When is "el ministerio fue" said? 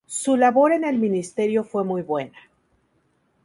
0.83-1.83